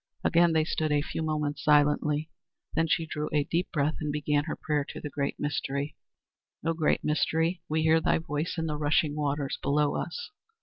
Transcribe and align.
Again 0.23 0.53
they 0.53 0.63
stood 0.63 0.91
a 0.91 1.03
few 1.03 1.21
moments 1.21 1.63
silently; 1.63 2.31
then 2.73 2.87
she 2.87 3.05
drew 3.05 3.29
a 3.31 3.43
deep 3.43 3.71
breath 3.71 3.97
and 4.01 4.11
began 4.11 4.45
her 4.45 4.55
prayer 4.55 4.83
to 4.89 4.99
the 4.99 5.11
Great 5.11 5.39
Mystery: 5.39 5.95
"O, 6.65 6.73
Great 6.73 7.03
Mystery, 7.03 7.61
we 7.69 7.83
hear 7.83 8.01
thy 8.01 8.17
voice 8.17 8.55
in 8.57 8.65
the 8.65 8.77
rushing 8.79 9.15
waters 9.15 9.59
below 9.61 9.93
us! 9.95 10.31